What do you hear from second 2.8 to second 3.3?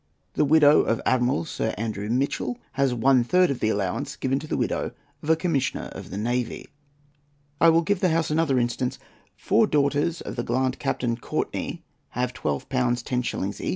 one